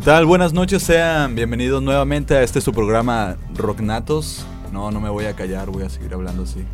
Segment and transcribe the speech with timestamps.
[0.00, 0.26] Tal?
[0.26, 4.44] Buenas noches, sean bienvenidos nuevamente a este su programa Rocknatos.
[4.72, 6.64] No, no me voy a callar, voy a seguir hablando así.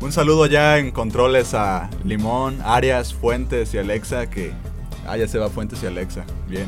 [0.00, 4.52] Un saludo ya en controles a Limón, Arias, Fuentes y Alexa, que...
[5.06, 6.24] Ah, ya se va Fuentes y Alexa.
[6.48, 6.66] Bien.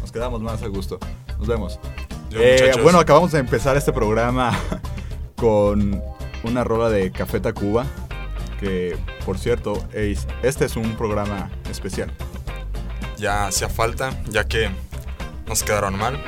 [0.00, 1.00] Nos quedamos más a gusto.
[1.36, 1.80] Nos vemos.
[2.30, 4.56] Eh, bueno, acabamos de empezar este programa
[5.36, 6.00] con
[6.44, 7.86] una rola de Café Tacuba,
[8.60, 12.12] que por cierto, este es un programa especial
[13.16, 14.70] ya hacía falta, ya que
[15.46, 16.22] nos quedaron mal,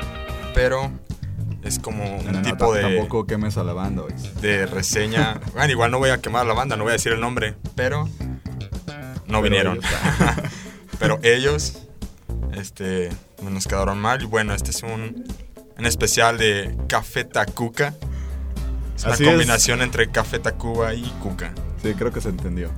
[0.53, 0.91] pero
[1.63, 2.81] es como un tipo de...
[2.81, 4.03] Tampoco quemes a la banda,
[4.41, 5.39] De reseña.
[5.53, 7.55] bueno, igual no voy a quemar a la banda, no voy a decir el nombre,
[7.75, 8.07] pero
[9.27, 9.79] no vinieron.
[10.99, 11.79] pero ellos,
[12.53, 13.09] este,
[13.41, 14.21] nos quedaron mal.
[14.21, 15.23] Y bueno, este es un,
[15.77, 17.93] un especial de Café Tacuca.
[18.95, 21.53] Es una combinación entre Café Tacuba y Cuca.
[21.81, 22.69] Sí, creo que se entendió.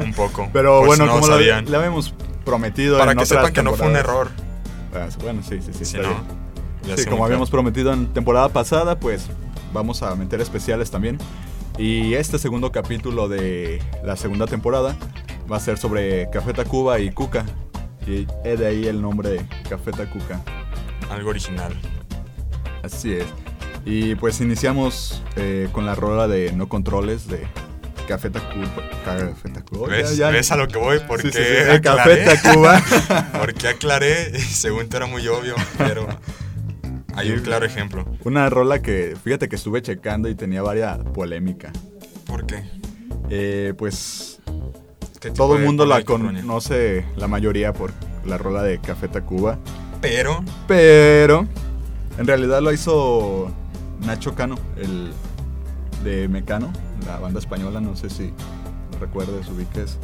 [0.00, 0.48] un poco.
[0.52, 2.14] Pero bueno, como lo, le habíamos
[2.46, 4.30] prometido Para que sepan que no fue un error.
[4.94, 5.84] Ah, bueno, sí, sí, sí.
[5.84, 9.26] sí, como habíamos prometido en temporada pasada, pues
[9.74, 11.18] vamos a meter especiales también.
[11.76, 14.96] Y este segundo capítulo de la segunda temporada
[15.50, 17.44] va a ser sobre Café Tacuba y Cuca.
[18.06, 20.40] Y es de ahí el nombre de Café Tacuca.
[21.10, 21.74] Algo original.
[22.82, 23.26] Así es.
[23.84, 27.46] Y pues iniciamos eh, con la rola de No Controles de
[28.06, 28.66] Café Tacuba.
[29.04, 29.88] Café Tacuba.
[29.88, 30.16] ¿Ves?
[30.16, 30.30] Ya, ya.
[30.30, 31.00] ¿Ves a lo que voy?
[31.06, 32.82] Porque Sí, sí, sí, eh, Café Tacuba.
[33.38, 36.06] Porque aclaré, según te era muy obvio, pero
[37.14, 38.06] hay un claro ejemplo.
[38.24, 41.72] Una rola que, fíjate que estuve checando y tenía varias polémica.
[42.26, 42.64] ¿Por qué?
[43.30, 44.40] Eh, pues
[45.20, 47.92] ¿Qué tipo todo el mundo la conoce, la mayoría, por
[48.24, 49.58] la rola de Café Tacuba.
[50.00, 51.46] Pero, Pero
[52.18, 53.50] en realidad lo hizo
[54.00, 55.12] Nacho Cano, el
[56.04, 56.72] de Mecano,
[57.06, 58.32] la banda española, no sé si
[59.00, 59.98] recuerdes, ubiques.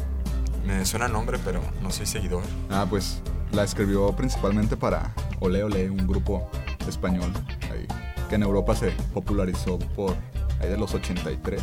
[0.65, 2.43] me suena el nombre, pero no soy seguidor.
[2.69, 6.49] Ah, pues la escribió principalmente para Ole Ole, un grupo
[6.87, 7.31] español
[7.71, 7.85] ahí,
[8.29, 10.15] que en Europa se popularizó por
[10.61, 11.61] ahí de los 83.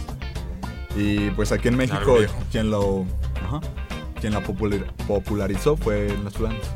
[0.97, 2.17] Y pues aquí en México
[2.51, 3.05] quien lo
[3.45, 3.61] ajá,
[4.21, 6.67] quien la popular- popularizó fue Las.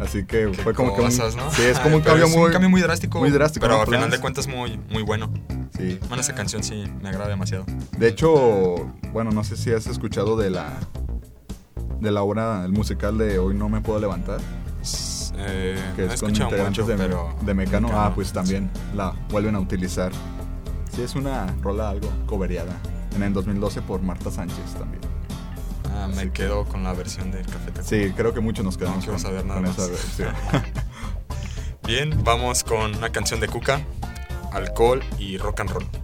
[0.00, 1.50] Así que Qué fue como cosas, que un, ¿no?
[1.52, 3.20] sí, es como un cambio muy un cambio muy drástico.
[3.20, 4.16] muy drástico, Pero al final Plants.
[4.16, 5.32] de cuentas muy, muy bueno.
[5.90, 5.98] Sí.
[6.08, 7.64] Bueno, esa canción sí me agrada demasiado.
[7.98, 10.70] De hecho, bueno, no sé si has escuchado de la
[12.00, 14.40] de la obra, el musical de Hoy no me puedo levantar,
[15.36, 17.88] Eh, que no es con integrantes mucho, de, pero de Mecano.
[17.88, 20.12] Mecano, Ah, pues también la vuelven a utilizar.
[20.94, 22.76] Sí, es una rola algo coveriada.
[23.16, 25.00] En el 2012 por Marta Sánchez también.
[25.94, 27.84] Ah, me que- quedo con la versión del Café Tacuba.
[27.84, 29.78] Sí, creo que muchos nos quedamos con, saber nada con más.
[29.78, 30.34] esa versión.
[31.86, 33.80] Bien, vamos con una canción de Cuca,
[34.54, 36.01] alcohol y rock and roll.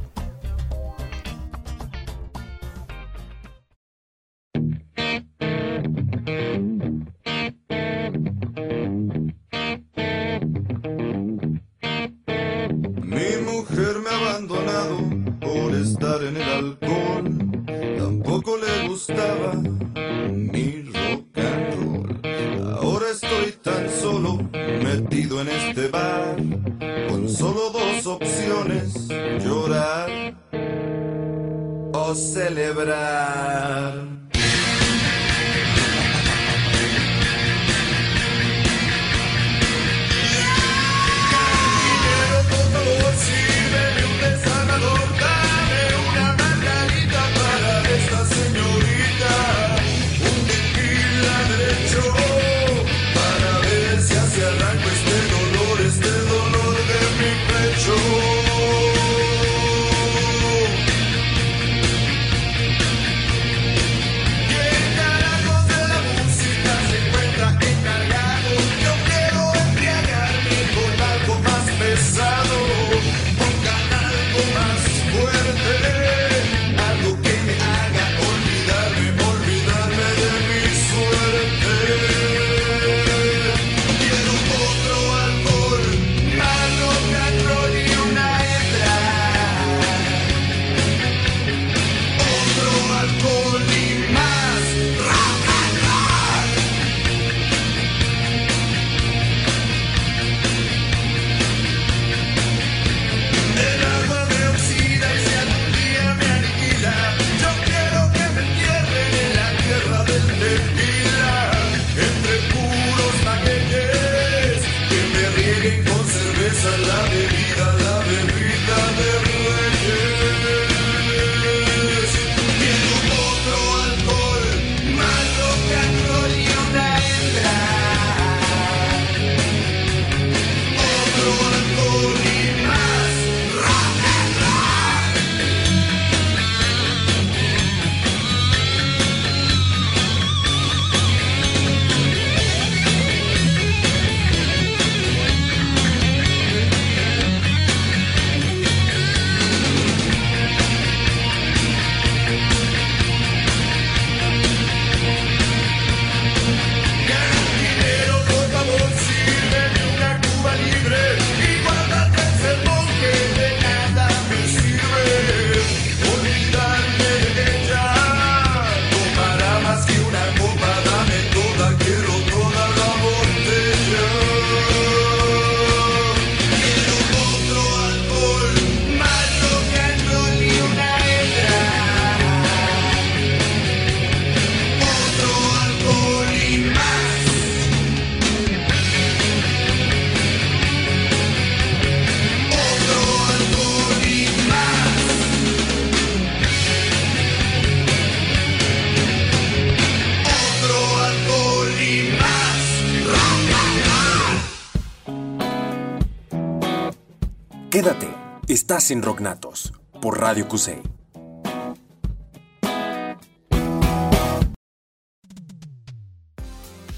[208.89, 210.81] sin Rognatos por Radio QC.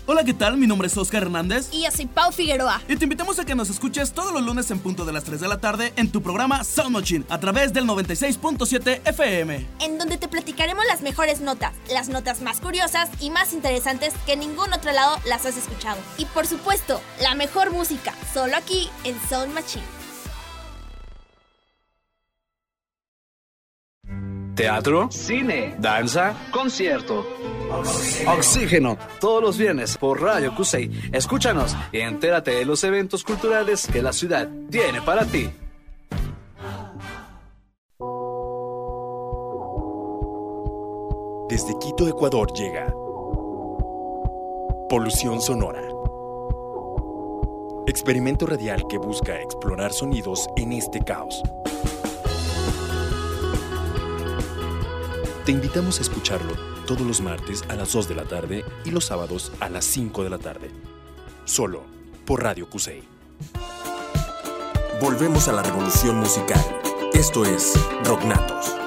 [0.07, 0.57] Hola, ¿qué tal?
[0.57, 1.69] Mi nombre es Oscar Hernández.
[1.73, 2.81] Y yo soy Pau Figueroa.
[2.89, 5.41] Y te invitamos a que nos escuches todos los lunes en punto de las 3
[5.41, 9.67] de la tarde en tu programa Sound Machine a través del 96.7 FM.
[9.81, 14.35] En donde te platicaremos las mejores notas, las notas más curiosas y más interesantes que
[14.35, 15.99] en ningún otro lado las has escuchado.
[16.19, 20.00] Y por supuesto, la mejor música, solo aquí en Sound Machine.
[24.55, 27.27] teatro, cine, danza, concierto.
[28.27, 28.99] Oxígeno.
[29.21, 30.91] Todos los viernes por Radio Cusey.
[31.13, 35.51] Escúchanos y entérate de los eventos culturales que la ciudad tiene para ti.
[41.49, 42.87] Desde Quito, Ecuador llega
[44.89, 45.83] Polución Sonora.
[47.87, 51.43] Experimento radial que busca explorar sonidos en este caos.
[55.51, 56.53] Te invitamos a escucharlo
[56.87, 60.23] todos los martes a las 2 de la tarde y los sábados a las 5
[60.23, 60.71] de la tarde.
[61.45, 61.83] Solo
[62.25, 63.03] por Radio QCI.
[65.01, 66.65] Volvemos a la revolución musical.
[67.15, 68.80] Esto es Rocknatos.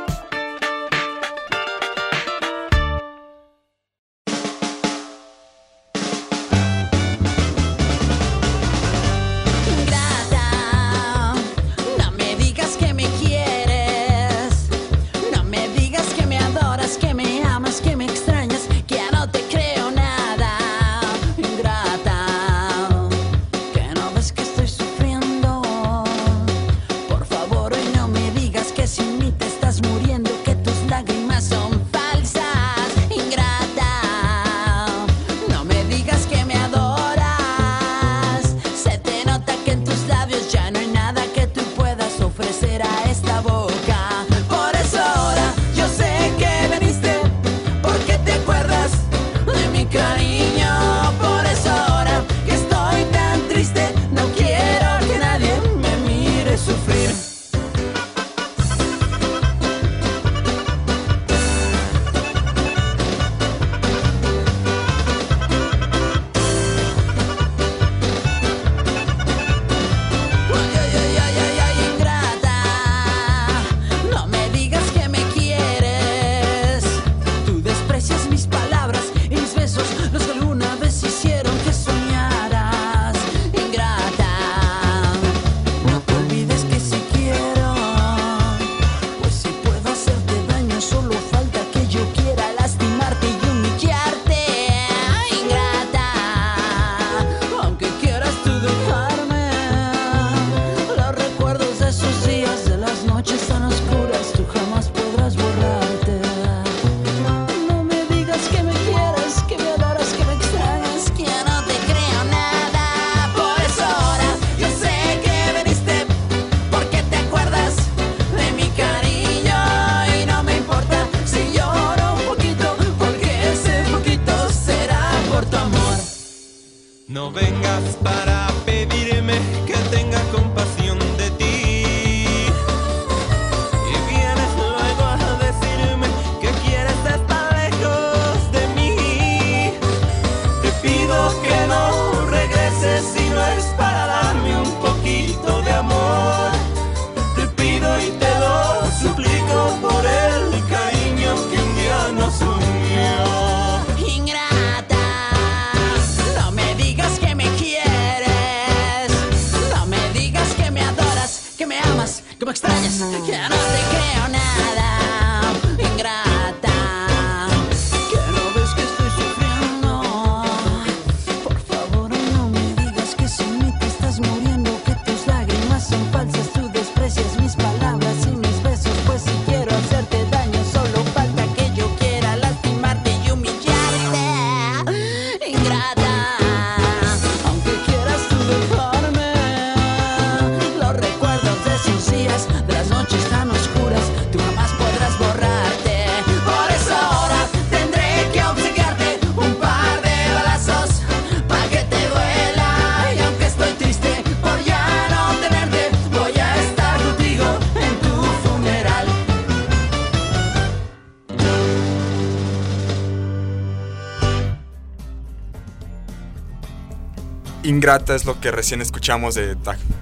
[217.63, 219.55] Ingrata es lo que recién escuchamos de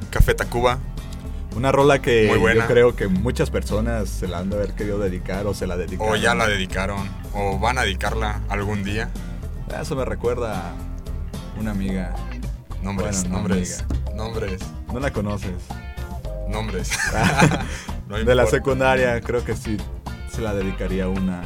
[0.10, 0.80] Café Tacuba.
[1.56, 2.32] Una rola que
[2.68, 6.14] creo que muchas personas se la han de haber querido dedicar o se la dedicaron.
[6.14, 9.12] O ya la dedicaron, o van a dedicarla algún día.
[9.72, 10.74] Ah, eso me recuerda a
[11.60, 12.16] una amiga.
[12.82, 14.62] Nombres, nombres, nombres.
[14.92, 15.54] No la conoces.
[16.50, 16.90] Nombres.
[18.26, 19.78] de la secundaria creo que sí
[20.34, 21.44] se la dedicaría una,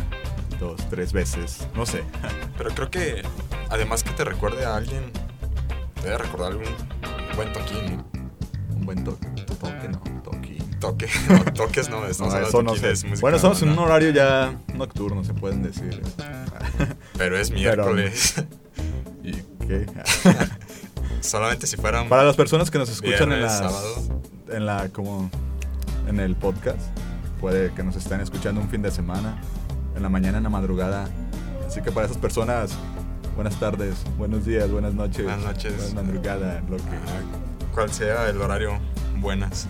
[0.62, 1.68] dos, tres veces.
[1.76, 2.04] No sé.
[2.58, 3.22] Pero creo que
[3.70, 5.25] además que te recuerde a alguien
[6.06, 6.68] debe recordar algún
[7.36, 8.06] buen toquín, ¿no?
[8.76, 9.28] Un buen toque.
[9.60, 10.00] Toque, no.
[10.24, 10.58] Toque.
[10.80, 11.08] Toque.
[11.30, 12.90] No, toques no, No, estamos hablando eso no sé.
[12.90, 16.02] música Bueno, estamos en un horario ya nocturno, se pueden decir.
[17.18, 18.36] Pero es miércoles.
[19.24, 19.34] ¿Y
[19.66, 19.88] qué?
[21.22, 24.22] Solamente si fueran Para las personas que nos escuchan en Viernes, las, sábado.
[24.50, 25.32] en la como
[26.08, 26.80] en el podcast,
[27.42, 29.42] puede que nos estén escuchando un fin de semana,
[29.96, 31.10] en la mañana, en la madrugada.
[31.66, 32.78] Así que para esas personas,
[33.36, 35.76] buenas tardes, buenos días, buenas noches, Buenas noches.
[35.76, 38.80] buenas madrugada, lo que ah, cual sea el horario,
[39.18, 39.68] buenas.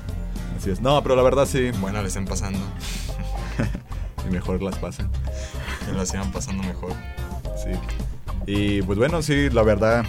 [0.57, 0.81] así es.
[0.81, 2.59] No, pero la verdad sí, Buenas le estén pasando.
[4.27, 5.09] y mejor las pasen.
[5.85, 6.93] Que la sigan pasando mejor.
[7.57, 7.71] Sí.
[8.45, 10.05] Y pues bueno, sí, la verdad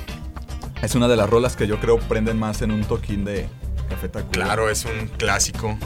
[0.82, 3.48] es una de las rolas que yo creo prenden más en un toquín de
[3.88, 4.32] Café Tacuba.
[4.32, 5.76] Claro, es un clásico.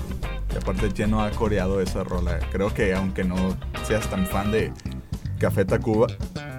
[0.52, 2.40] Y aparte Cheno ha coreado esa rola.
[2.50, 4.72] Creo que aunque no seas tan fan de
[5.40, 6.06] Café Tacuba,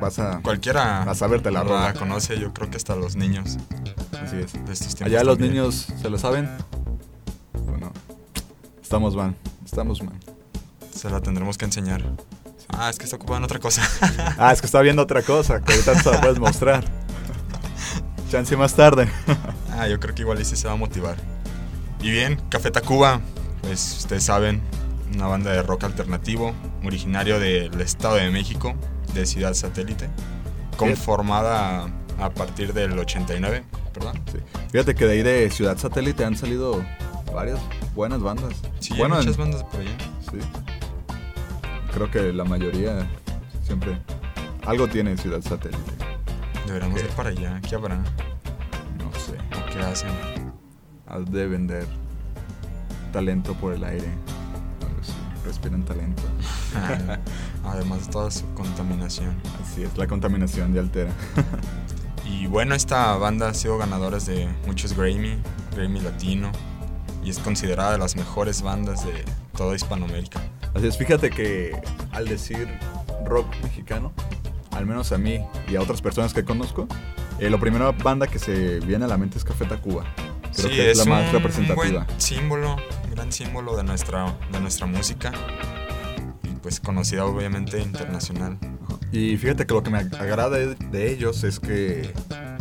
[0.01, 0.41] vas a...
[0.41, 1.93] Cualquiera A saberte la rola.
[1.93, 3.57] conoce, yo creo que hasta los niños
[4.19, 4.53] Así es.
[4.53, 5.01] de estos tiempos.
[5.05, 5.53] Allá los también.
[5.53, 6.49] niños se lo saben.
[7.67, 7.91] Bueno,
[8.81, 9.35] estamos mal.
[9.63, 10.15] Estamos mal.
[10.93, 12.01] Se la tendremos que enseñar.
[12.69, 13.83] Ah, es que está ocupada en otra cosa.
[14.39, 16.83] Ah, es que está viendo otra cosa que ahorita no se la puedes mostrar.
[18.31, 19.07] Chance más tarde.
[19.77, 21.17] ah, yo creo que igual y sí se va a motivar.
[22.01, 23.21] Y bien, Café Tacuba,
[23.61, 24.61] pues ustedes saben,
[25.13, 28.73] una banda de rock alternativo, originario del Estado de México,
[29.13, 30.09] de Ciudad Satélite,
[30.77, 31.87] conformada
[32.19, 34.13] a, a partir del 89, ¿verdad?
[34.31, 34.39] Sí.
[34.71, 36.83] Fíjate que de ahí de Ciudad Satélite han salido
[37.33, 37.59] varias
[37.95, 38.53] buenas bandas.
[38.79, 39.97] Sí, bueno, hay muchas bandas por allá.
[40.29, 40.37] Sí.
[41.93, 43.07] Creo que la mayoría
[43.63, 43.97] siempre
[44.65, 45.91] algo tiene Ciudad Satélite.
[46.65, 47.59] Deberíamos ir para allá.
[47.67, 47.95] ¿Qué habrá?
[47.97, 49.37] No sé.
[49.57, 50.09] ¿O qué hacen?
[51.07, 51.85] Has de vender
[53.11, 54.07] talento por el aire.
[55.45, 56.21] Respiran talento.
[57.65, 59.35] Además de toda su contaminación.
[59.63, 61.11] Así es, la contaminación ya altera.
[62.23, 65.37] Y bueno, esta banda ha sido ganadora de muchos Grammy,
[65.75, 66.51] Grammy Latino,
[67.23, 69.25] y es considerada de las mejores bandas de
[69.57, 70.41] toda Hispanoamérica.
[70.73, 71.79] Así es, fíjate que
[72.11, 72.67] al decir
[73.25, 74.13] rock mexicano,
[74.71, 76.87] al menos a mí y a otras personas que conozco,
[77.39, 80.05] eh, la primera banda que se viene a la mente es Café Tacuba.
[80.55, 82.05] Creo sí, que es, la más un representativa.
[82.05, 85.31] buen símbolo, un gran símbolo de nuestra, de nuestra música,
[86.61, 88.57] pues conocida obviamente internacional.
[89.11, 92.13] Y fíjate que lo que me ag- agrada de, ellos es que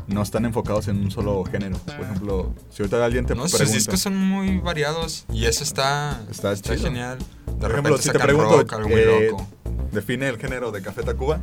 [0.06, 1.78] no están enfocados en un solo género.
[1.78, 3.64] Por ejemplo, si ahorita alguien te No, pregunta...
[3.64, 6.76] sus discos son muy variados y eso está, Está chido.
[6.78, 7.18] genial.
[7.46, 9.46] De Por ejemplo, si te pregunto, rock, algo muy eh, loco.
[9.92, 11.38] define el género de Café Tacuba.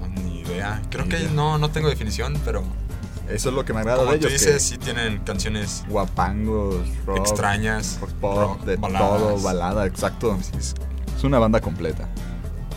[0.00, 0.82] No, Ni idea.
[0.90, 1.30] Creo Ni que idea.
[1.32, 2.62] no, no tengo definición, pero
[3.28, 4.40] Eso es lo que me agrada como de tú ellos.
[4.40, 9.08] dices, que sí tienen canciones guapangos, rock, extrañas, rock pop, rock, de baladas.
[9.18, 10.38] todo, balada, exacto.
[10.58, 10.74] Es-
[11.24, 12.08] una banda completa.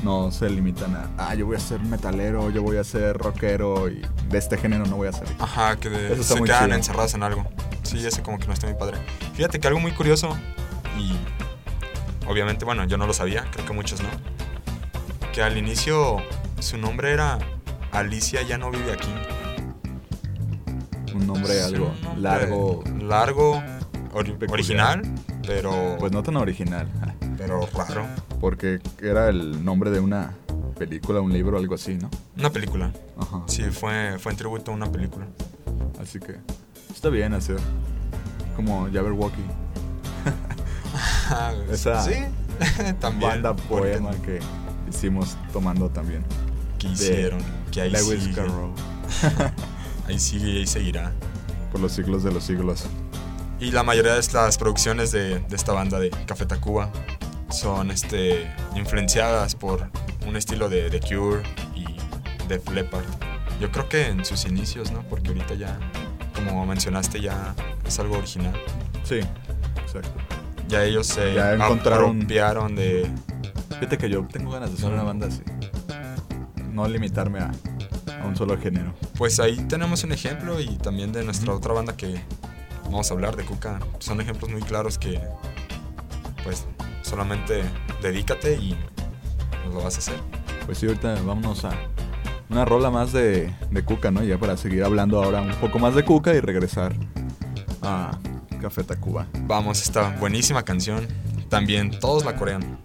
[0.04, 3.90] No se limitan a, ah, yo voy a ser metalero, yo voy a ser rockero
[3.90, 5.34] y de este género no voy a salir.
[5.40, 6.76] Ajá, que de- se quedan chido.
[6.78, 7.44] encerrados en algo.
[7.82, 9.00] Sí, eso como que no está muy padre.
[9.34, 10.38] Fíjate que algo muy curioso
[11.00, 11.16] y
[12.28, 14.10] obviamente, bueno, yo no lo sabía, creo que muchos no.
[15.34, 16.18] Que al inicio
[16.60, 17.40] su nombre era
[17.92, 19.10] Alicia ya no vive aquí.
[21.16, 23.56] Un nombre algo un nombre largo, largo,
[24.14, 24.52] ori- Peculiar.
[24.52, 25.02] original,
[25.46, 26.88] pero pues no tan original,
[27.38, 28.06] pero raro.
[28.42, 30.34] porque era el nombre de una
[30.78, 32.10] película, un libro, algo así, ¿no?
[32.38, 32.92] Una película.
[33.18, 33.44] Ajá.
[33.48, 35.26] Sí, fue fue en tributo a una película.
[36.02, 36.36] Así que
[36.94, 37.58] está bien hacer
[38.56, 39.42] como Jabberwocky,
[41.72, 42.14] Esa sí,
[43.00, 43.30] también.
[43.32, 44.40] banda ¿por qué poema que
[44.90, 46.24] hicimos tomando también.
[46.78, 47.40] que hicieron,
[47.72, 48.72] que ahí Lewis Carroll,
[50.08, 51.12] ahí sigue y ahí seguirá.
[51.72, 52.86] por los siglos de los siglos.
[53.60, 56.90] Y la mayoría de las producciones de, de esta banda de Café Tacuba
[57.50, 59.90] son este, influenciadas por
[60.28, 61.42] un estilo de The Cure
[61.76, 61.86] y
[62.48, 63.06] Def Leppard.
[63.62, 65.02] Yo creo que en sus inicios, ¿no?
[65.04, 65.78] Porque ahorita ya,
[66.34, 68.54] como mencionaste, ya es algo original.
[69.04, 69.20] Sí,
[69.82, 70.14] exacto.
[70.68, 73.10] Ya ellos se Ya encontraron- apropiaron de...
[73.70, 75.42] Fíjate que yo tengo ganas de hacer una banda así.
[76.74, 77.52] No limitarme a,
[78.26, 78.94] a un solo género.
[79.18, 82.22] Pues ahí tenemos un ejemplo y también de nuestra otra banda que
[82.84, 83.80] vamos a hablar de Cuca.
[84.00, 85.22] Son ejemplos muy claros que
[86.44, 86.66] pues
[87.02, 87.64] solamente
[88.02, 88.78] dedícate y
[89.72, 90.20] lo vas a hacer.
[90.66, 91.72] Pues sí, ahorita vámonos a
[92.50, 94.24] una rola más de, de Cuca, ¿no?
[94.24, 96.96] Ya para seguir hablando ahora un poco más de Cuca y regresar
[97.82, 98.18] a
[98.62, 99.28] Café Tacuba.
[99.42, 101.08] Vamos, esta buenísima canción.
[101.50, 102.80] También todos la corean.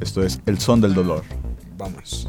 [0.00, 1.24] Esto es El Son del Dolor.
[1.76, 2.28] Vamos.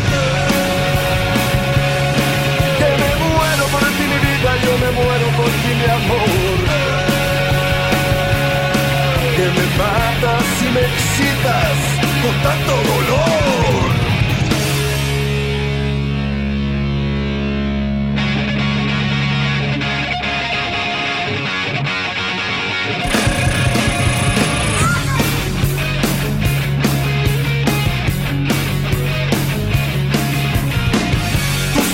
[4.63, 6.59] Yo me muero por ti mi amor.
[9.35, 11.77] Que me matas y me excitas
[12.21, 13.40] con tanto dolor.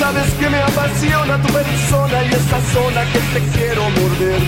[0.07, 4.41] Sabes que me apasiona tu persona y esa zona que te quiero morder.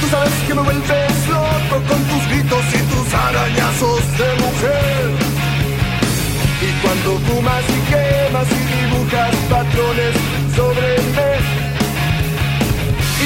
[0.00, 5.04] Tú sabes que me vuelves loco con tus gritos y tus arañazos de mujer.
[6.66, 10.14] Y cuando fumas y quemas y dibujas patrones
[10.56, 11.32] sobre mí.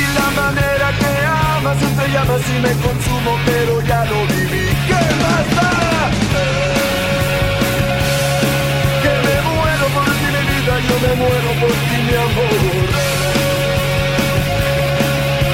[0.01, 1.13] Y la manera que
[1.59, 4.67] amas entre llamas y me consumo, pero ya lo viví.
[4.89, 5.57] ¿Qué más?
[10.89, 12.87] Yo me muero por ti mi amor.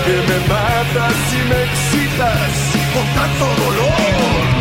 [0.05, 2.53] Que me matas y me excitas
[2.95, 4.52] con tanto dolor.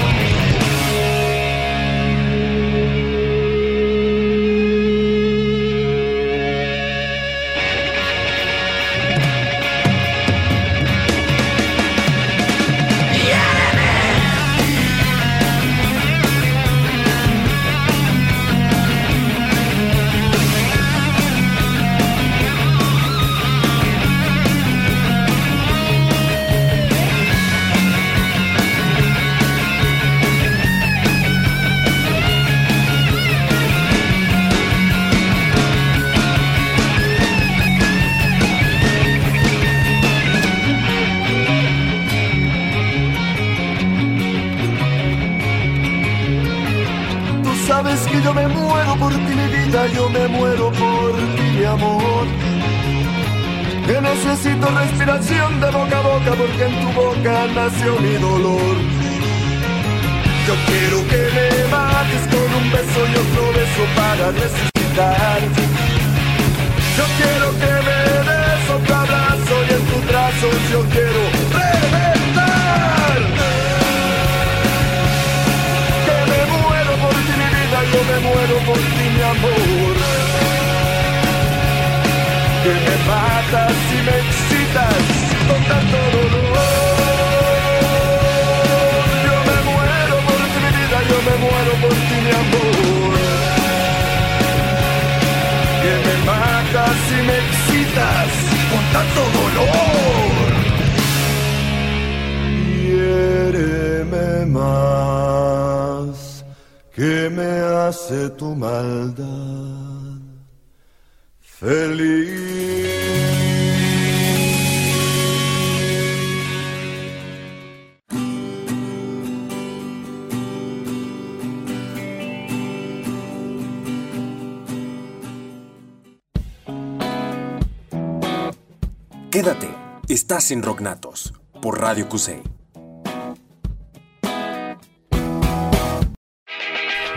[129.32, 129.70] Quédate,
[130.10, 132.44] estás en Rocknatos por Radio Cusey.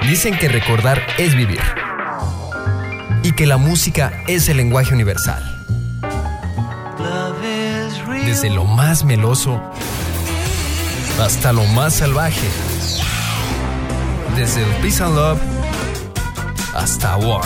[0.09, 1.59] Dicen que recordar es vivir.
[3.24, 5.42] Y que la música es el lenguaje universal.
[8.24, 9.61] Desde lo más meloso
[11.20, 12.46] hasta lo más salvaje.
[14.37, 15.40] Desde el Peace and Love
[16.77, 17.44] hasta War.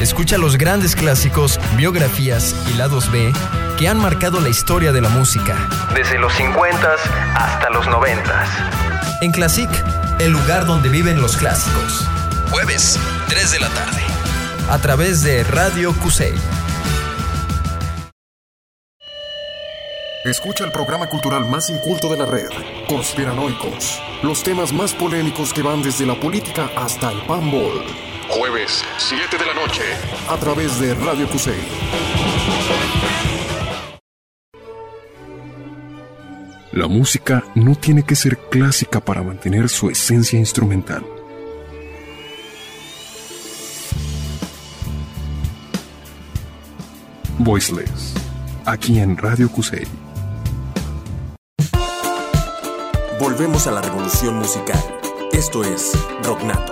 [0.00, 3.32] Escucha los grandes clásicos, biografías y lados B
[3.80, 5.56] que han marcado la historia de la música.
[5.94, 6.98] Desde los 50s
[7.34, 8.46] hasta los 90s.
[9.22, 9.70] En Classic,
[10.18, 12.06] el lugar donde viven los clásicos.
[12.50, 14.02] Jueves, 3 de la tarde.
[14.68, 16.34] a través de Radio Cusey.
[20.26, 22.50] Escucha el programa cultural más inculto de la red,
[22.86, 23.98] Conspiranoicos.
[24.22, 27.82] Los temas más polémicos que van desde la política hasta el panball.
[28.28, 29.82] Jueves, 7 de la noche.
[30.28, 32.29] A través de Radio Cusey.
[36.72, 41.04] La música no tiene que ser clásica para mantener su esencia instrumental.
[47.38, 48.14] Voiceless,
[48.66, 49.84] aquí en Radio Cusey.
[53.18, 54.80] Volvemos a la revolución musical.
[55.32, 56.69] Esto es Rocknatos.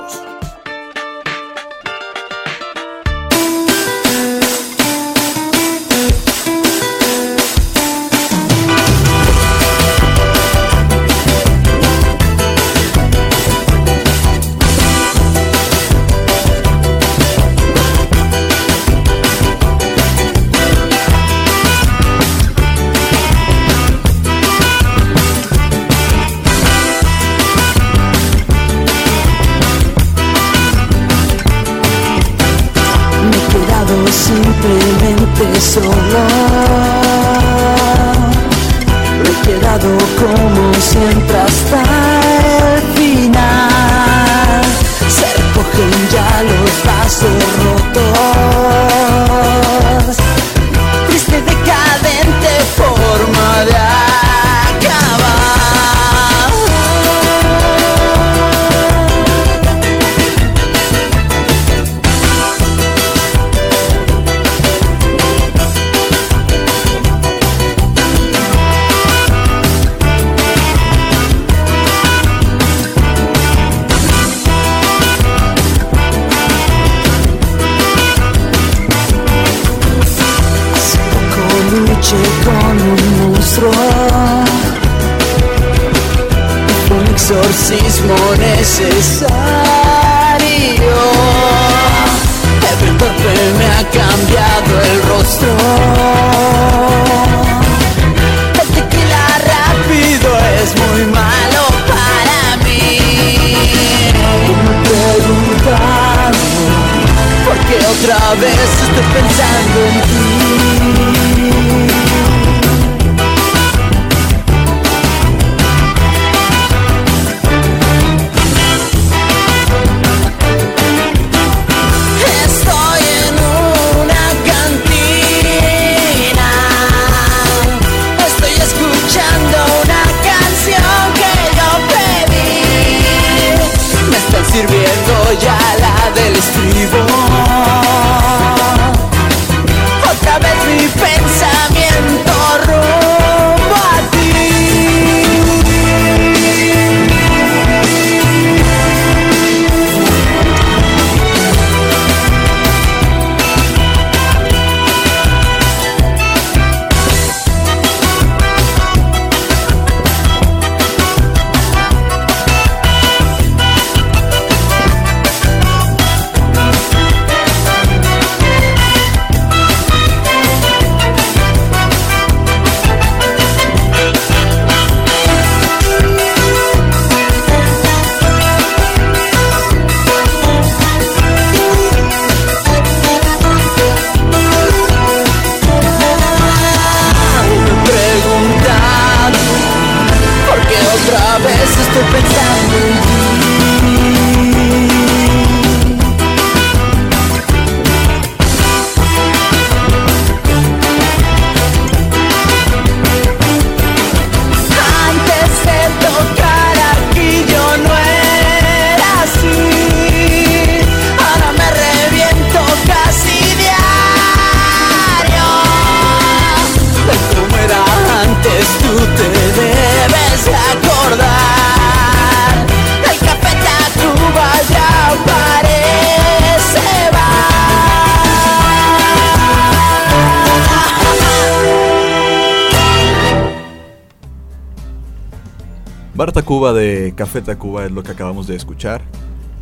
[236.48, 239.02] Tacuba de Café Tacuba es lo que acabamos de escuchar.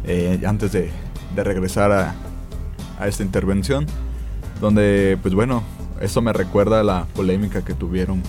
[0.04, 0.92] eh, antes de,
[1.34, 2.14] de regresar a,
[3.00, 3.86] a esta intervención.
[4.60, 5.64] Donde, pues bueno,
[6.00, 8.22] eso me recuerda a la polémica que tuvieron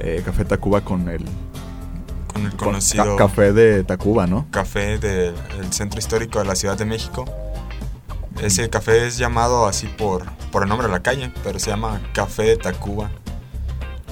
[0.00, 1.24] eh, Café Tacuba con el,
[2.32, 4.46] Con el con conocido ca- café de Tacuba, ¿no?
[4.50, 5.36] café del
[5.70, 7.24] centro histórico de la Ciudad de México.
[8.42, 12.00] Ese café es llamado así por, por el nombre de la calle, pero se llama
[12.14, 13.12] Café de Tacuba.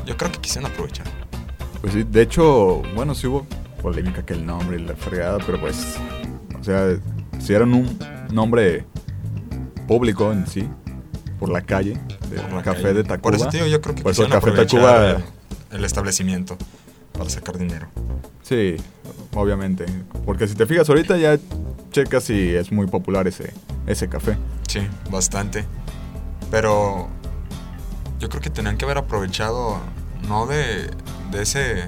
[0.06, 1.06] Yo creo que quisieron aprovechar.
[1.80, 3.46] Pues sí, de hecho, bueno, sí hubo
[3.82, 5.96] polémica que el nombre y la fregada, pero pues,
[6.58, 6.88] o sea,
[7.38, 7.98] si era un
[8.30, 8.84] nombre
[9.86, 10.68] público en sí,
[11.38, 11.92] por la calle,
[12.30, 12.94] de Por la Café calle.
[12.94, 13.20] de Tacuba.
[13.22, 15.24] Por eso, tío, yo creo que Por eso el Café Tacuba, el,
[15.70, 16.56] el establecimiento
[17.16, 17.86] para sacar dinero.
[18.42, 18.76] sí,
[19.34, 19.86] obviamente.
[20.26, 21.38] Porque si te fijas ahorita ya
[21.92, 23.52] checas si es muy popular ese,
[23.86, 24.36] ese café.
[24.66, 25.64] Sí, bastante.
[26.50, 27.08] Pero
[28.18, 29.78] yo creo que tenían que haber aprovechado
[30.28, 30.90] no de,
[31.30, 31.84] de ese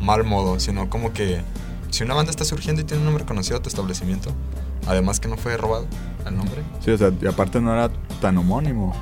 [0.00, 1.40] mal modo, sino como que
[1.90, 4.32] si una banda está surgiendo y tiene un nombre conocido a tu establecimiento,
[4.86, 5.86] además que no fue robado
[6.26, 8.94] el nombre, Sí, o sea, y aparte no era tan homónimo.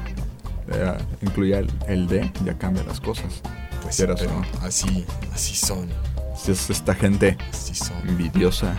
[0.68, 3.40] Era- incluía el, el D, ya cambia las cosas.
[3.82, 4.44] pues o pero no.
[4.66, 5.88] así, así son,
[6.36, 8.76] Si es esta gente así son envidiosa.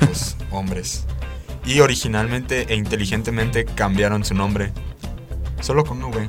[0.00, 1.04] pocos hombres.
[1.66, 4.72] Y originalmente e inteligentemente cambiaron su nombre,
[5.60, 6.28] solo con V,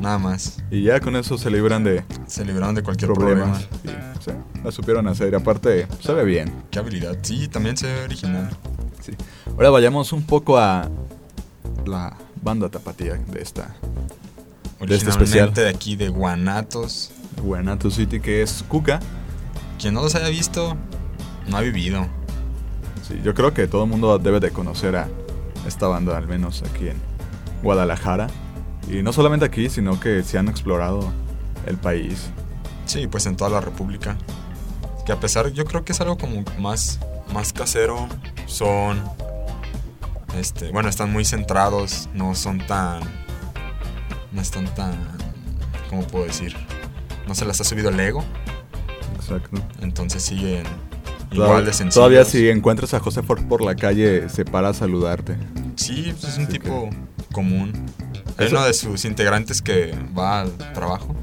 [0.00, 0.58] Nada más.
[0.70, 3.52] Y ya con eso se libran de Se libraron de cualquier problema.
[3.52, 3.68] problemas.
[3.84, 3.88] Y,
[4.24, 4.30] sí,
[4.64, 5.32] la supieron hacer.
[5.32, 6.52] Y aparte, sabe bien.
[6.70, 7.18] Qué habilidad.
[7.22, 8.48] Sí, también se ve original.
[9.00, 9.12] Sí.
[9.52, 10.88] Ahora vayamos un poco a
[11.86, 13.74] la banda tapatía de esta
[14.80, 15.48] De este especial.
[15.48, 17.10] Originalmente de aquí de Guanatos.
[17.42, 19.00] Guanato City, que es Cuca.
[19.78, 20.76] Quien no los haya visto,
[21.48, 22.06] no ha vivido.
[23.06, 25.08] Sí, yo creo que todo el mundo debe de conocer a
[25.66, 26.96] esta banda, al menos aquí en
[27.62, 28.28] Guadalajara.
[28.88, 31.12] Y no solamente aquí, sino que se han explorado
[31.66, 32.30] el país.
[32.86, 34.16] Sí, pues en toda la República.
[35.06, 36.98] Que a pesar, yo creo que es algo como más,
[37.32, 38.08] más casero.
[38.46, 39.00] Son.
[40.38, 42.08] Este, bueno, están muy centrados.
[42.14, 43.02] No son tan.
[44.32, 44.94] No están tan.
[45.88, 46.54] ¿Cómo puedo decir?
[47.28, 48.24] No se les ha subido el ego.
[49.16, 49.60] Exacto.
[49.80, 50.64] Entonces siguen
[51.30, 51.94] igual Todavía, de sencillos.
[51.94, 55.36] todavía si encuentras a José Ford por la calle, se para a saludarte.
[55.76, 56.90] Sí, pues es un tipo
[57.32, 57.72] común.
[58.40, 61.14] Hay Eso- uno de sus integrantes que va al trabajo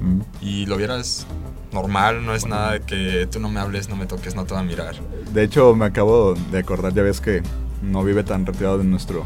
[0.00, 0.20] Mm.
[0.42, 1.26] y lo vieras
[1.72, 4.54] normal, no es nada de que tú no me hables, no me toques, no te
[4.54, 4.94] va a mirar.
[5.32, 7.42] De hecho, me acabo de acordar, ya ves que
[7.82, 9.24] no vive tan retirado de nuestro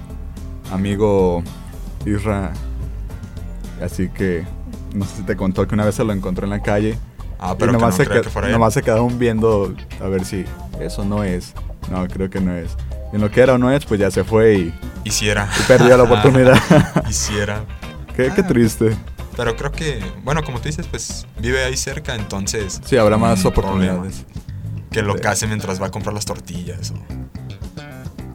[0.70, 1.42] amigo
[2.04, 2.52] Isra.
[3.82, 4.44] Así que
[4.94, 6.98] no sé si te contó que una vez se lo encontró en la calle.
[7.38, 10.08] Ah, y pero que no nomás, se, creo que fuera nomás se quedaron viendo a
[10.08, 10.44] ver si
[10.80, 11.52] eso no es.
[11.90, 12.76] No, creo que no es.
[13.14, 14.74] En lo que era o no es, pues ya se fue y,
[15.04, 15.48] Hiciera.
[15.58, 16.58] y perdió la oportunidad.
[17.08, 17.64] Hiciera.
[18.16, 18.46] qué, qué Ah.
[18.46, 18.96] triste.
[19.36, 22.80] Pero creo que, bueno, como tú dices, pues vive ahí cerca, entonces...
[22.84, 24.24] Sí, habrá más oportunidades.
[24.90, 26.94] Que lo case mientras va a comprar las tortillas o...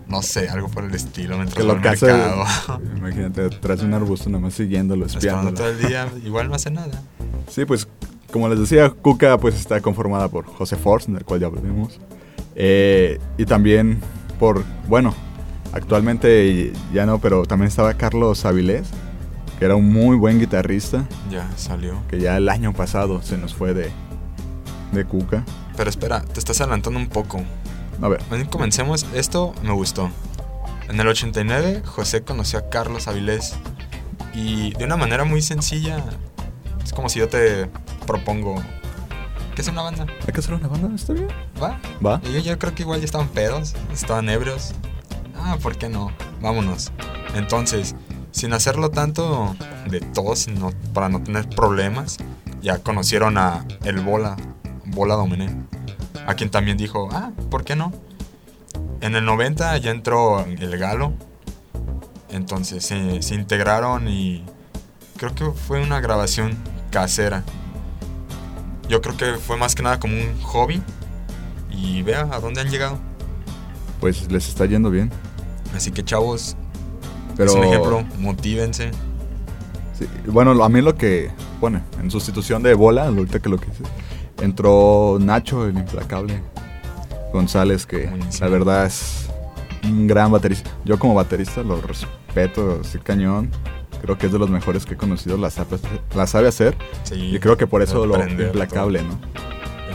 [0.08, 2.06] No sé, algo por el estilo, mientras Que va lo al case.
[2.08, 2.44] mercado.
[2.98, 5.58] Imagínate, tras un arbusto nomás siguiéndolo, Esperando espiándolo.
[5.58, 7.02] todo el día, igual no hace nada.
[7.50, 7.88] Sí, pues
[8.32, 12.00] como les decía, Cuca pues está conformada por José Force, del cual ya hablamos.
[12.56, 14.02] Eh, y también
[14.40, 15.14] por, bueno,
[15.74, 18.88] actualmente ya no, pero también estaba Carlos Avilés,
[19.60, 22.02] que era un muy buen guitarrista, Ya, salió.
[22.08, 23.92] que ya el año pasado se nos fue de,
[24.94, 25.44] de Cuca.
[25.76, 27.42] Pero espera, te estás adelantando un poco.
[28.02, 30.10] A ver, Comencemos, esto me gustó.
[30.88, 33.56] En el 89, José conoció a Carlos Avilés
[34.34, 36.04] y de una manera muy sencilla,
[36.84, 37.70] es como si yo te
[38.08, 38.56] propongo,
[39.60, 40.06] ¿qué es una banda?
[40.26, 40.90] ¿hay que hacer una banda?
[40.96, 41.28] ¿Está bien?
[41.62, 41.78] ¿Va?
[42.06, 42.22] Va.
[42.24, 44.72] Y yo, yo creo que igual ya estaban pedos, estaban ebrios.
[45.36, 46.14] Ah, ¿por qué no?
[46.40, 46.94] Vámonos.
[47.36, 47.94] Entonces,
[48.32, 49.54] sin hacerlo tanto
[49.90, 52.20] de todo, sino para no tener problemas,
[52.62, 54.38] ya conocieron a el Bola,
[54.86, 55.54] Bola Domené,
[56.26, 57.92] a quien también dijo, ah, ¿por qué no?
[59.02, 61.12] En el 90 ya entró el Galo,
[62.30, 64.46] entonces se, se integraron y
[65.18, 66.58] creo que fue una grabación
[66.92, 67.44] casera.
[68.90, 70.82] Yo creo que fue más que nada como un hobby
[71.72, 72.98] y vea a dónde han llegado.
[74.02, 75.12] Pues les está yendo bien.
[75.76, 76.58] Así que chavos,
[77.38, 78.92] Pero, es un ejemplo, motívense.
[79.98, 81.30] sí, bueno, a mí lo que,
[81.62, 83.88] bueno, en sustitución de Bola, ahorita que lo que dices,
[84.42, 86.42] entró Nacho, el implacable
[87.32, 88.46] González, que Buenísimo.
[88.48, 89.28] la verdad es
[89.84, 90.72] un gran baterista.
[90.84, 93.52] Yo como baterista lo respeto, así cañón.
[94.02, 95.78] Creo que es de los mejores que he conocido, la sabe,
[96.16, 96.78] la sabe hacer.
[97.04, 99.10] Sí, Y creo que por eso lo implacable, todo.
[99.10, 99.20] ¿no?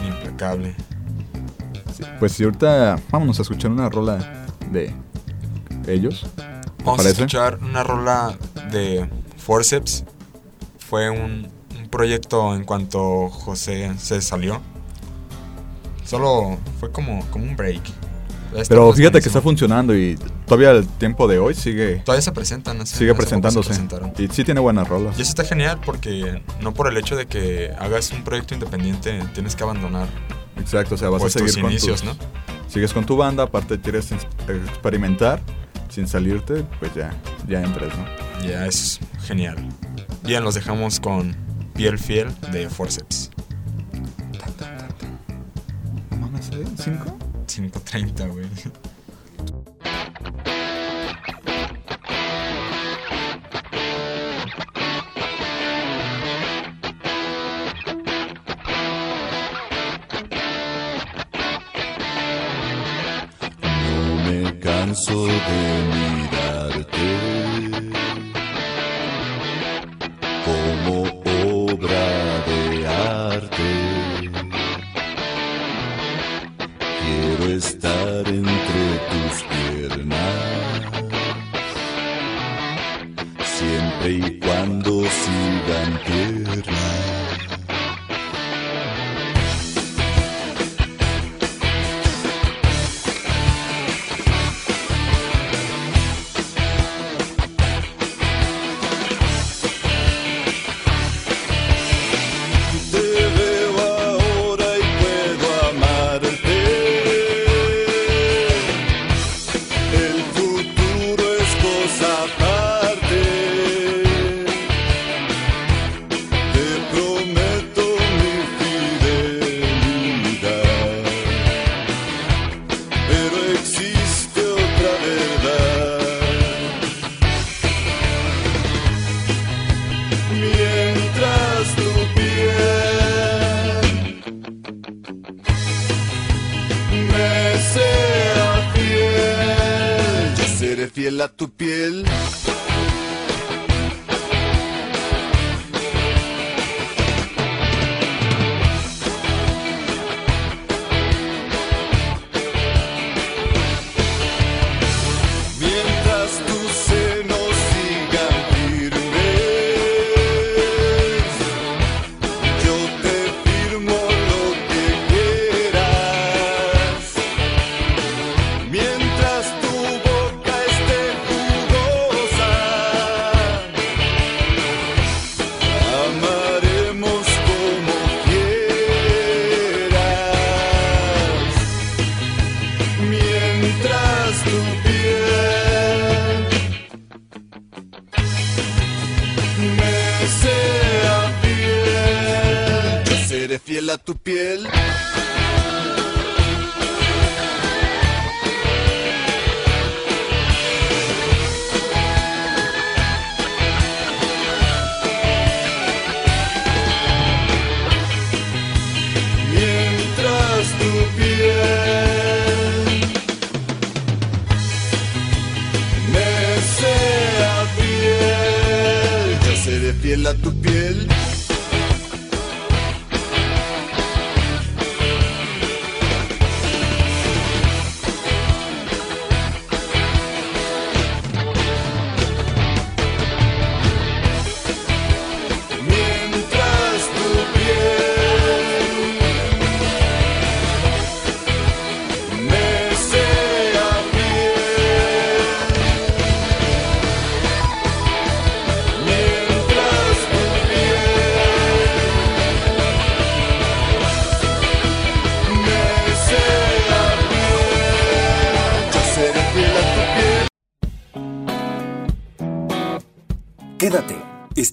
[0.00, 0.74] El implacable.
[1.96, 4.94] Sí, Pues si ahorita vámonos a escuchar una rola de
[5.86, 6.26] ellos.
[6.36, 7.08] ¿te Vamos parece?
[7.08, 8.36] a escuchar una rola
[8.70, 10.04] de Forceps.
[10.78, 11.48] Fue un,
[11.78, 14.60] un proyecto en cuanto José se salió.
[16.04, 17.80] Solo fue como, como un break.
[18.68, 22.80] Pero fíjate que está funcionando y todavía el tiempo de hoy sigue, Todavía se presentan.
[22.80, 24.22] hace- sigue hace poco se presentándose.
[24.22, 25.18] Y sí tiene buenas rolas.
[25.18, 29.20] Y eso está genial porque no por el hecho de que hagas un proyecto independiente
[29.34, 30.08] tienes que abandonar
[30.56, 32.16] Exacto, o sea, vas pues, a seguir tus con inicios, tus- ¿no?
[32.68, 35.40] Sigues con tu banda, aparte quieres experimentar,
[35.88, 37.12] sin salirte, pues ya,
[37.48, 38.04] ya entras, ¿no?
[38.48, 39.56] Ya es genial.
[40.22, 41.34] Bien, los dejamos con
[41.74, 43.30] Piel Fiel de Forceps.
[46.76, 47.16] ¿Cinco?
[47.46, 48.46] 5.30, güey.
[63.62, 65.30] No me canso de
[65.92, 66.43] mirarte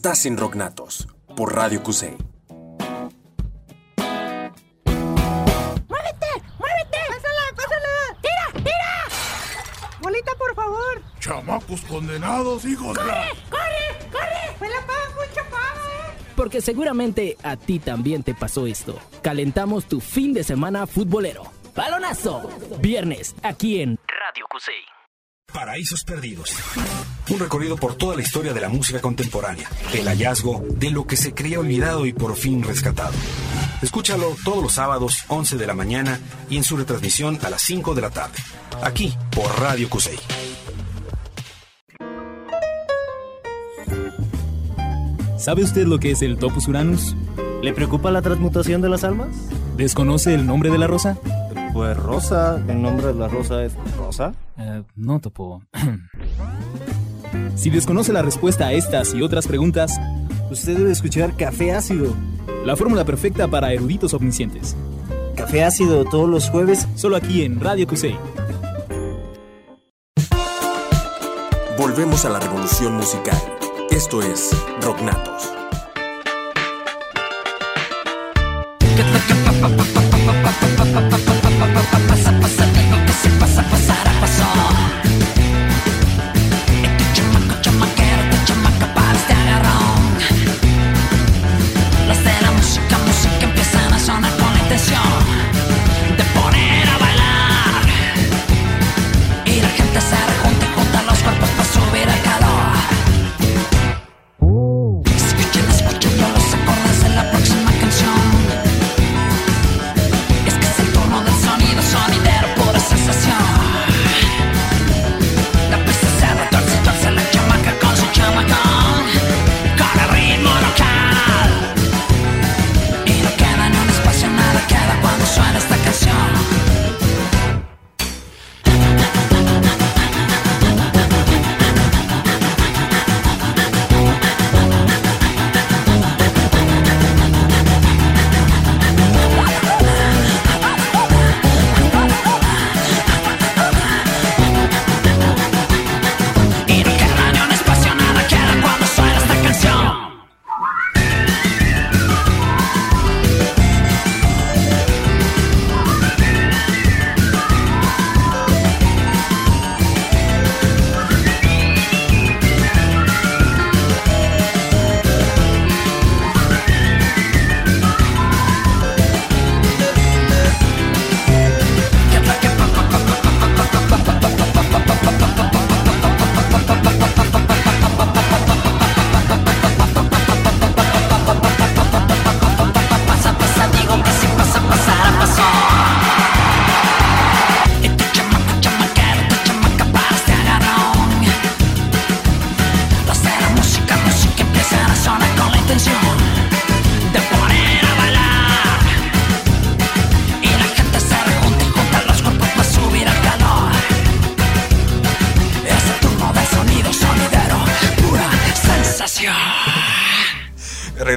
[0.01, 2.17] estás en Rocknatos por Radio Cusey.
[3.97, 4.41] ¡Muévete!
[6.57, 6.97] ¡Muévete!
[7.07, 7.45] ¡Pásala!
[7.55, 8.17] ¡Pásala!
[8.19, 8.47] ¡Tira!
[8.63, 9.05] ¡Tira!
[10.01, 11.03] ¡Bolita, por favor!
[11.19, 13.27] Chamacos condenados, hijos de la...
[13.51, 14.09] ¡Corre!
[14.11, 14.57] ¡Corre!
[14.59, 15.27] ¡Me la pago, eh!
[16.35, 18.97] Porque seguramente a ti también te pasó esto.
[19.21, 21.43] Calentamos tu fin de semana futbolero.
[21.75, 22.49] Balonazo.
[22.79, 23.99] Viernes, aquí en.
[25.71, 26.49] Paraísos Perdidos.
[27.29, 29.69] Un recorrido por toda la historia de la música contemporánea.
[29.93, 33.13] El hallazgo de lo que se creía olvidado y por fin rescatado.
[33.81, 36.19] Escúchalo todos los sábados, 11 de la mañana
[36.49, 38.35] y en su retransmisión a las 5 de la tarde.
[38.83, 40.17] Aquí por Radio Cusey.
[45.37, 47.15] ¿Sabe usted lo que es el Topus Uranus?
[47.61, 49.29] ¿Le preocupa la transmutación de las almas?
[49.77, 51.17] ¿Desconoce el nombre de la rosa?
[51.73, 54.33] Pues Rosa, el nombre de la rosa es Rosa.
[54.57, 55.61] Eh, no, Topo.
[57.55, 59.99] si desconoce la respuesta a estas y otras preguntas,
[60.49, 62.13] usted debe escuchar Café Ácido.
[62.65, 64.75] La fórmula perfecta para eruditos omniscientes.
[65.35, 66.87] Café Ácido todos los jueves.
[66.95, 68.15] Solo aquí en Radio Cusey.
[71.77, 73.37] Volvemos a la revolución musical.
[73.89, 74.51] Esto es
[74.81, 75.30] Rocknatos.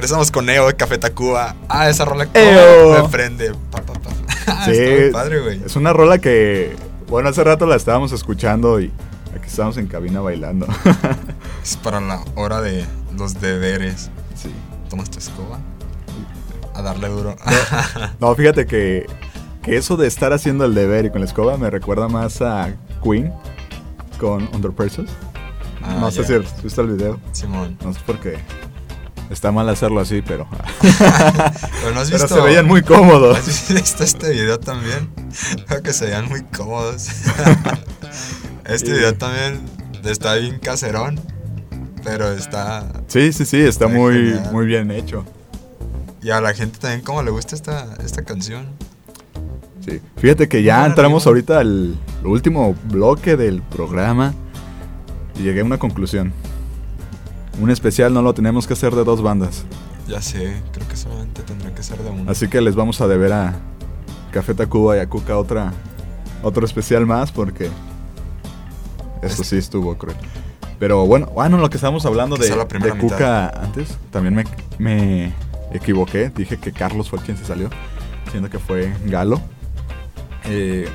[0.05, 1.55] Regresamos con Neo de Café Tacuba.
[1.67, 3.01] Ah, esa rola Eo.
[3.01, 3.53] me prende.
[3.71, 4.11] Pa, pa, pa.
[4.45, 5.61] Ah, Sí, está muy padre, güey.
[5.65, 6.75] es una rola que,
[7.07, 8.91] bueno, hace rato la estábamos escuchando y
[9.35, 10.67] aquí estamos en cabina bailando.
[11.63, 12.85] Es para la hora de
[13.17, 14.11] los deberes.
[14.35, 14.51] Sí.
[14.91, 15.57] Tomas tu escoba.
[16.75, 17.35] A darle duro.
[18.19, 19.07] No, fíjate que,
[19.63, 22.75] que eso de estar haciendo el deber y con la escoba me recuerda más a
[23.03, 23.33] Queen
[24.19, 24.71] con Under.
[25.81, 26.27] Ah, no sé ya.
[26.27, 27.19] si has visto el video.
[27.31, 27.75] Simón.
[27.83, 28.37] No sé por qué.
[29.29, 30.47] Está mal hacerlo así, pero.
[30.81, 32.35] Pero no has Pero visto.
[32.35, 33.37] se veían muy cómodos.
[33.39, 35.09] ¿Has visto este video también?
[35.67, 37.07] Creo que se veían muy cómodos.
[38.65, 38.91] este Sí.
[38.93, 39.61] video también
[40.03, 41.19] está bien caserón.
[42.03, 42.85] Pero está.
[43.07, 44.49] Sí, sí, sí, está Está muy, genial.
[44.51, 45.25] muy bien hecho.
[46.21, 48.67] Y a la gente también, como le gusta esta, esta canción.
[49.83, 50.01] Sí.
[50.17, 54.33] Fíjate que ya entramos ahorita al último bloque del programa
[55.39, 56.31] y llegué a una conclusión.
[57.59, 59.65] Un especial no lo tenemos que hacer de dos bandas.
[60.07, 62.29] Ya sé, creo que solamente tendrá que ser de uno.
[62.29, 63.55] Así que les vamos a deber a
[64.31, 65.73] Café Tacuba y a Cuca otra,
[66.43, 67.69] otro especial más porque
[69.21, 70.17] eso sí estuvo cruel.
[70.79, 72.49] Pero bueno, bueno, lo que estábamos hablando de
[72.99, 74.43] Cuca antes, también me,
[74.77, 75.33] me
[75.71, 76.29] equivoqué.
[76.29, 77.69] Dije que Carlos fue quien se salió,
[78.31, 79.39] siendo que fue Galo.
[80.43, 80.87] Eh,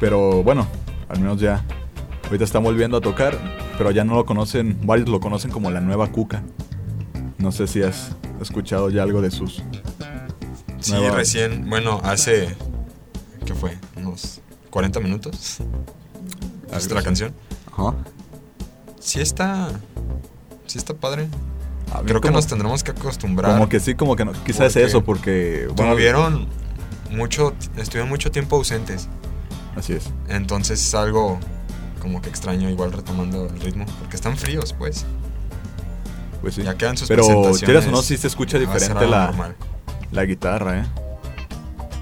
[0.00, 0.66] pero bueno,
[1.08, 1.64] al menos ya
[2.28, 3.36] ahorita están volviendo a tocar,
[3.76, 6.42] pero ya no lo conocen, varios lo conocen como la nueva Cuca.
[7.38, 8.10] No sé si has
[8.40, 9.62] escuchado ya algo de sus
[10.80, 12.54] Sí, nueva- recién, bueno, hace.
[13.44, 13.76] ¿Qué fue?
[13.96, 15.58] Unos 40 minutos.
[16.72, 17.32] ¿Viste la canción?
[17.72, 17.94] Ajá.
[19.00, 19.70] Sí está.
[20.66, 21.28] Sí está padre.
[22.04, 23.52] Creo que nos tendremos que acostumbrar.
[23.54, 24.32] Como que sí, como que no.
[24.44, 25.68] Quizás es Porque eso, porque.
[25.74, 26.46] Tuvieron
[27.10, 27.54] mucho.
[27.76, 29.08] Estuvieron mucho tiempo ausentes.
[29.74, 30.10] Así es.
[30.28, 31.38] Entonces es algo
[31.98, 33.86] como que extraño, igual retomando el ritmo.
[34.00, 35.06] Porque están fríos, pues.
[36.40, 36.62] Pues sí.
[36.62, 37.62] Ya quedan sus Pero presentaciones.
[37.62, 40.84] quieras o no, sí se escucha diferente la, guitarra, ¿eh?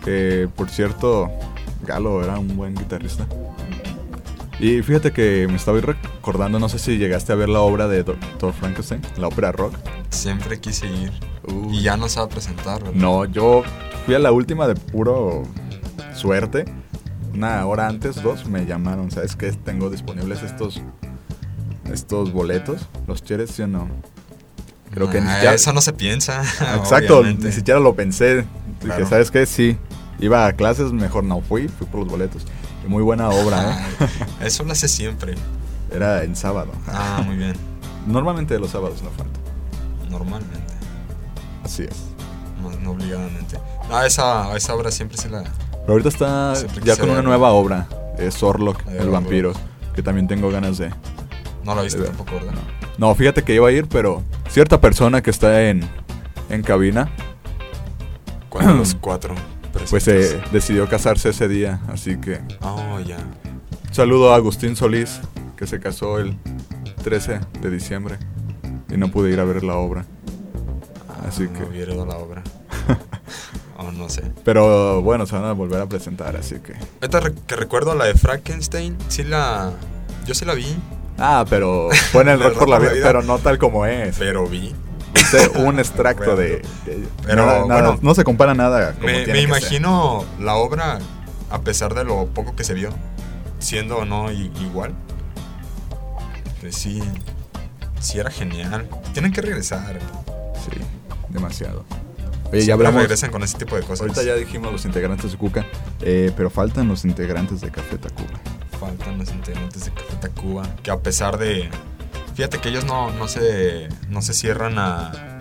[0.05, 1.31] Que por cierto,
[1.85, 3.27] Galo era un buen guitarrista.
[4.59, 8.03] Y fíjate que me estaba recordando, no sé si llegaste a ver la obra de
[8.03, 8.55] Dr.
[8.55, 9.75] Frankenstein, la ópera rock.
[10.11, 11.13] Siempre quise ir.
[11.71, 12.95] Y ya no se va a presentar, ¿verdad?
[12.95, 13.63] No, yo
[14.07, 15.43] fui a la última de puro
[16.15, 16.65] suerte.
[17.37, 19.11] Una hora antes, dos, me llamaron.
[19.11, 19.53] ¿Sabes qué?
[19.53, 20.81] Tengo disponibles estos
[21.93, 22.87] estos boletos.
[23.07, 23.89] Los quieres, sí o no.
[24.91, 26.43] Creo que ni Ah, siquiera- Eso no se piensa.
[26.77, 27.47] Exacto, obviamente.
[27.47, 28.45] ni siquiera lo pensé.
[28.83, 29.07] Dije.
[29.07, 29.47] ¿sabes qué?
[29.47, 29.77] Sí.
[30.19, 32.45] Iba a clases, mejor no fui, fui por los boletos.
[32.85, 34.09] Y muy buena obra, ¿eh?
[34.47, 35.35] Eso lo hace siempre.
[35.93, 36.73] Era en sábado.
[36.89, 37.55] Ah, muy bien.
[38.07, 39.39] Normalmente los sábados no falta.
[40.11, 40.57] Normalmente.
[41.65, 41.97] Así es.
[42.63, 43.59] No, no obligadamente.
[43.91, 45.45] No, esa, a esa obra siempre se la.
[45.87, 47.87] Pero ahorita está ya con una nueva obra.
[48.19, 49.53] Es Orlok, Ah, ya el vampiro.
[49.95, 50.91] Que también tengo ganas de.
[51.65, 52.55] No la viste de tampoco, ¿verdad?
[52.99, 55.89] No, fíjate que iba a ir, pero cierta persona que está en,
[56.51, 57.09] en cabina.
[58.49, 59.35] ¿Cuál de los cuatro?
[59.91, 62.41] Pues eh, decidió casarse ese día, así que.
[62.63, 63.19] Oh, ya.
[63.93, 65.21] Saludo a Agustín Solís,
[65.57, 66.37] que se casó el
[67.05, 68.17] 13 de diciembre
[68.89, 70.05] y no pude ir a ver la obra.
[71.29, 71.61] Así que.
[71.61, 72.43] No hubiera ido a la obra.
[73.93, 74.23] no sé.
[74.45, 76.75] Pero bueno, se van a volver a presentar, así que.
[77.07, 79.73] Re- que recuerdo la de Frankenstein, sí la.
[80.27, 80.77] Yo sí la vi.
[81.19, 84.17] Ah, pero fue en el rock por la vida, pero no tal como es.
[84.19, 84.75] Pero vi.
[85.15, 86.63] Hice un extracto de.
[86.85, 88.93] de- Pero, nada- nada- bueno, no se compara nada.
[88.95, 90.99] Como Me, me imagino la obra,
[91.51, 92.91] a pesar de lo poco que se vio,
[93.59, 94.95] siendo o no igual.
[96.61, 97.03] Pues sí,
[98.01, 98.89] sí era genial.
[99.13, 99.99] Tienen que regresar.
[100.65, 100.81] Sí,
[101.29, 101.85] demasiado.
[102.53, 103.01] Oye, ya hablamos.
[103.03, 104.03] regresan con ese tipo de cosas.
[104.03, 105.67] Ahorita ya dijimos los integrantes de Cuca,
[106.01, 108.39] eh, pero faltan los integrantes de Café Tacuba.
[108.79, 111.69] Faltan los integrantes de Café Tacuba, que a pesar de...
[112.35, 115.41] Fíjate que ellos no, no, se, no se cierran a...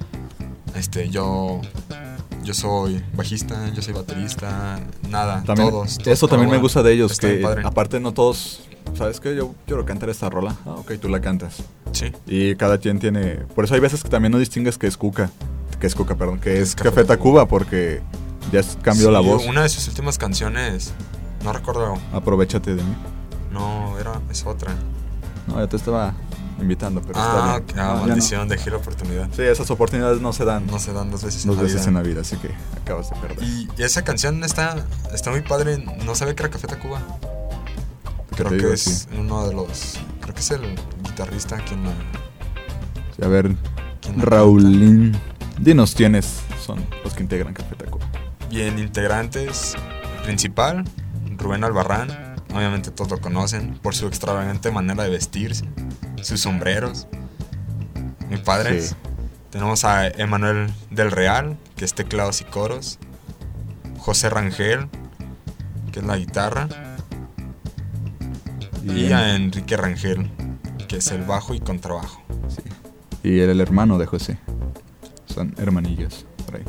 [0.76, 1.62] Este, yo...
[2.44, 4.80] Yo soy bajista, yo soy baterista,
[5.10, 5.98] nada, También, todos.
[5.98, 8.62] todos eso también me gusta de ellos, que aparte no todos,
[8.96, 9.36] ¿sabes qué?
[9.36, 10.56] Yo quiero cantar esta rola.
[10.64, 11.64] Ah, ok, tú la cantas.
[11.92, 12.12] Sí.
[12.28, 13.38] Y cada quien tiene...
[13.56, 15.32] Por eso hay veces que también no distingues que es Cuca,
[15.86, 18.02] que es Cuca, perdón, que es, Café Café Tacuba, porque
[18.52, 19.46] ya cambió Sí, la voz.
[19.46, 20.94] Una de sus últimas canciones,
[21.44, 22.96] no recuerdo, Aprovechate de mí.
[23.52, 24.74] no, era, es otra.
[25.46, 26.16] No, ya te estaba
[26.60, 27.80] invitando, pero Ah, está bien.
[27.88, 29.30] ah, No, maldición, dejé la oportunidad.
[29.36, 30.66] Sí, esas oportunidades no se dan.
[30.66, 31.88] No se dan dos veces Dos en la veces vida.
[31.90, 32.50] en la vida, así que
[32.82, 33.44] acabas de perder.
[33.44, 34.84] Y, y esa canción está,
[35.14, 37.00] está muy padre, no sabía que era Café Tacuba.
[38.32, 38.70] ¿Qué Creo que digo?
[38.74, 39.08] es Sí.
[39.20, 40.62] uno de los, creo que es el
[41.04, 41.92] guitarrista quien la...
[43.16, 43.56] Sí, a ver,
[44.02, 45.16] ¿Quién la Raulín,
[45.60, 48.06] dinos quiénes son los que integran Café Tacuba.
[48.50, 49.76] Bien, integrantes,
[50.24, 50.84] principal,
[51.38, 55.66] Rubén Albarrán, obviamente todos lo conocen por su extravagante manera de vestirse,
[56.22, 57.08] sus sombreros,
[58.30, 58.90] muy padres.
[58.90, 58.96] Sí.
[59.50, 63.00] Tenemos a Emanuel del Real, que es teclados y coros,
[64.00, 64.90] José Rangel,
[65.92, 66.68] que es la guitarra,
[68.84, 70.30] y a Enrique Rangel,
[70.88, 72.22] que es el bajo y contrabajo.
[73.24, 74.38] Y el, el hermano de José.
[76.46, 76.64] Por ahí.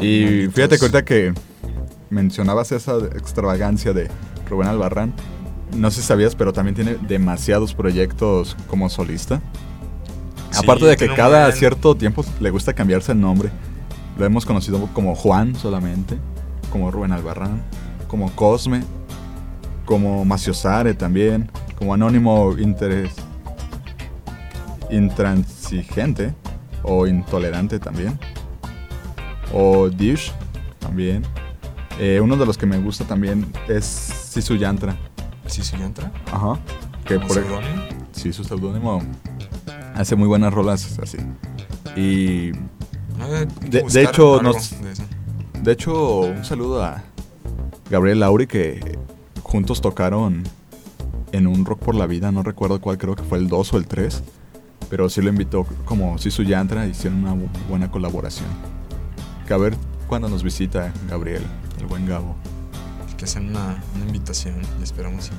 [0.00, 1.34] Y fíjate que ahorita que
[2.10, 4.08] mencionabas esa extravagancia de
[4.48, 5.12] Rubén Albarrán,
[5.76, 9.40] no sé si sabías, pero también tiene demasiados proyectos como solista.
[10.50, 13.50] Sí, Aparte de que cada cierto tiempo le gusta cambiarse el nombre.
[14.16, 16.16] Lo hemos conocido como Juan solamente,
[16.70, 17.62] como Rubén Albarrán,
[18.06, 18.82] como Cosme,
[19.84, 23.12] como Maciosare también, como Anónimo Interes,
[24.90, 26.34] Intransigente
[26.84, 28.18] o Intolerante también,
[29.52, 30.32] o Dish
[30.78, 31.22] también.
[31.98, 34.96] Eh, uno de los que me gusta también es Sisu Yantra.
[35.46, 36.12] ¿Sisu Yantra?
[36.32, 36.58] Ajá.
[37.04, 37.82] Que ¿Como por seudónimo?
[38.12, 39.02] Sí, su seudónimo
[39.94, 41.18] hace muy buenas rolas así.
[41.96, 42.52] Y
[43.70, 44.94] de, hecho nos de
[45.62, 47.02] de hecho un saludo a
[47.90, 48.98] Gabriel Lauri que
[49.42, 50.42] juntos tocaron
[51.32, 53.76] en un Rock por la Vida, no recuerdo cuál, creo que fue el 2 o
[53.76, 54.22] el 3,
[54.90, 58.48] pero sí lo invitó como Sisu Yantra, hicieron una bu- buena colaboración.
[59.46, 59.76] Que a ver
[60.06, 61.42] cuándo nos visita Gabriel,
[61.78, 62.36] el buen Gabo.
[63.16, 65.30] que hacen una, una invitación y esperamos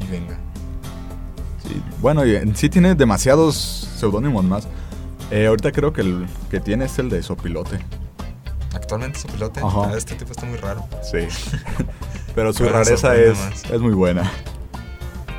[0.00, 0.38] y, y venga.
[1.66, 3.56] Sí, bueno, y en sí tiene demasiados
[3.98, 4.66] seudónimos más.
[5.30, 7.78] Eh, ahorita creo que el que tiene es el de Sopilote.
[8.74, 9.90] Actualmente su pilote, Ajá.
[9.90, 10.86] ah, este tipo está muy raro.
[11.02, 11.18] Sí.
[12.34, 13.38] Pero su Pero rareza es,
[13.70, 14.30] es muy buena.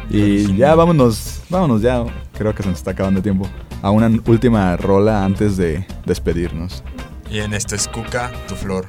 [0.10, 2.04] Y ya vámonos, vámonos ya.
[2.40, 3.48] Creo que se nos está acabando el tiempo.
[3.84, 6.84] A una última rola antes de despedirnos.
[7.30, 8.86] Y en este es Cuca, tu flor.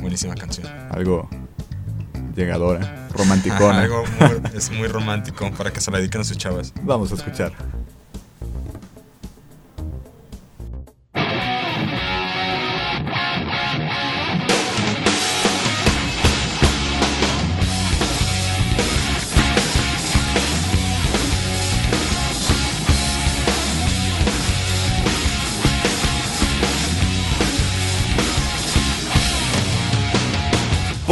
[0.00, 0.66] Buenísima canción.
[0.90, 1.28] Algo
[2.34, 3.80] llegadora, romanticona.
[3.82, 6.72] Algo muy- es muy romántico para que se la dediquen a sus chavas.
[6.82, 7.52] Vamos a escuchar.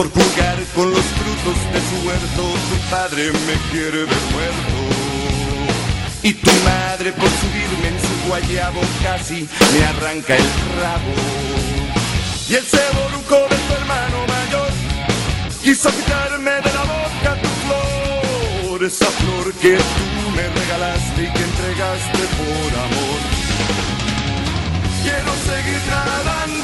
[0.02, 4.76] Por jugar con los frutos de su huerto, tu padre me quiere ver muerto.
[6.24, 10.48] Y tu madre por subirme en su guayabo casi me arranca el
[10.80, 11.14] rabo.
[12.48, 14.72] Y el ceboruco de tu hermano mayor
[15.62, 21.44] quiso quitarme de la boca tu flor, esa flor que tú me regalaste y que
[21.44, 23.20] entregaste por amor.
[25.04, 26.61] Quiero seguir nadando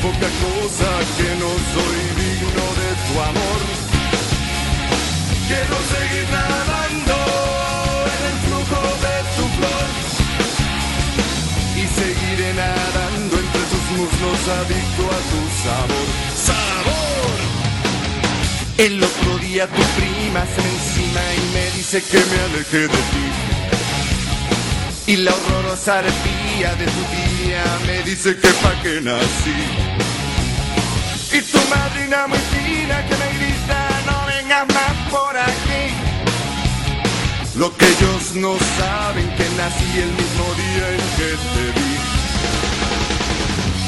[0.00, 3.60] poca cosa, que no soy digno de tu amor.
[5.48, 7.16] Quiero seguir nadando
[8.14, 9.88] en el flujo de tu flor
[11.76, 16.08] y seguiré nadando entre tus muslos adicto a tu sabor.
[16.48, 17.36] ¡Sabor!
[18.78, 23.41] El otro día tu prima se encima y me dice que me aleje de ti.
[25.04, 29.62] Y la horrorosa arpía de tu tía me dice que pa' que nací.
[31.32, 35.84] Y tu madrina muy fina que me grita no vengas más por aquí.
[37.56, 41.92] Lo que ellos no saben que nací el mismo día en que te vi.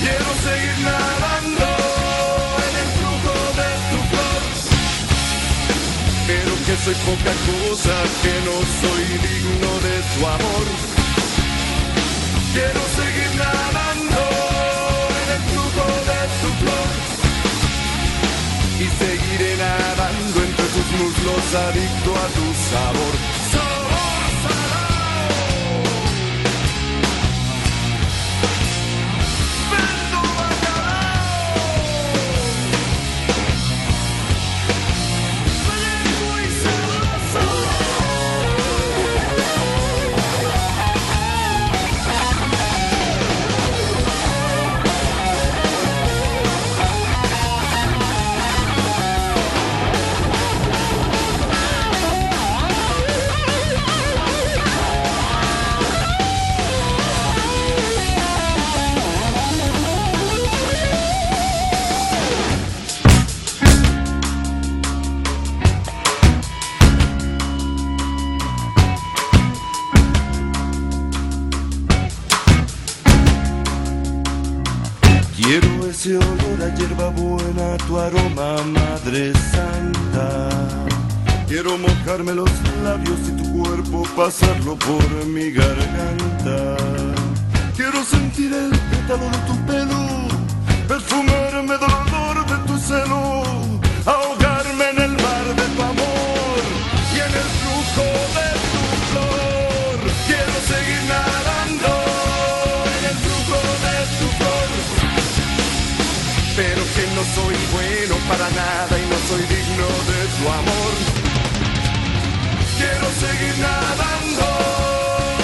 [0.00, 1.66] Quiero seguir nadando
[2.66, 4.42] en el flujo de tu flor,
[6.26, 10.93] pero que soy poca cosa, que no soy digno de tu amor.
[12.54, 14.22] Quiero seguir nadando
[15.20, 16.88] en el flujo de tu flor
[18.78, 22.44] y seguiré nadando entre tus muslos adicto a tu.
[22.70, 23.33] Sabor,
[76.04, 80.50] Ese olor a hierba buena, tu aroma, Madre Santa.
[81.48, 82.50] Quiero mojarme los
[82.82, 86.76] labios y tu cuerpo pasarlo por mi garganta.
[87.74, 90.28] Quiero sentir el pétalo de tu pelo,
[90.88, 93.63] perfumarme del olor de tu celo,
[107.32, 110.94] soy bueno para nada y no soy digno de tu amor.
[112.76, 114.46] Quiero seguir nadando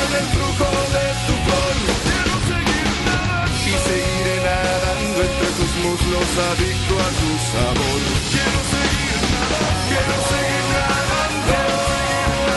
[0.05, 1.75] en el flujo de tu flor.
[2.05, 8.01] Quiero seguir nadando y seguiré nadando entre tus muslos adicto a tu sabor.
[8.33, 11.57] Quiero seguir nadando, quiero seguir nadando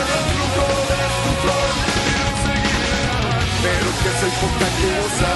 [0.00, 1.72] en el flujo de tu flor.
[2.04, 5.30] Quiero seguir nadando, pero que soy poca cosa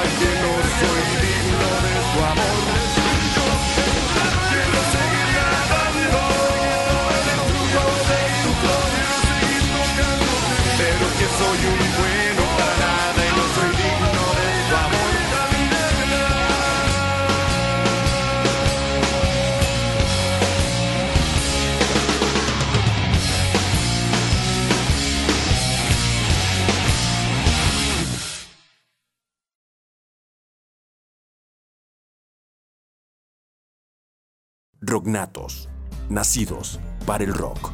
[34.99, 35.69] Rognatos,
[36.09, 37.71] nacidos para el rock.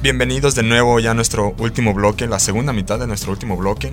[0.00, 3.92] Bienvenidos de nuevo ya a nuestro último bloque, la segunda mitad de nuestro último bloque,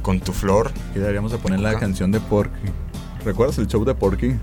[0.00, 0.72] con tu flor.
[0.94, 2.70] Y deberíamos de poner la canción de Porky.
[3.26, 4.36] ¿Recuerdas el show de Porky?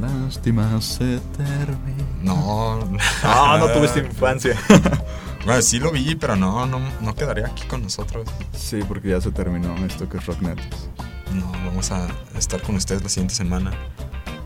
[0.00, 2.02] Lástima se termina.
[2.22, 2.80] No,
[3.22, 4.56] Ah, no tuviste infancia.
[5.44, 8.26] Bueno, sí lo vi, pero no, no, no quedaría aquí con nosotros.
[8.52, 10.58] Sí, porque ya se terminó esto que es Rocknet.
[11.34, 13.70] No, vamos a estar con ustedes la siguiente semana.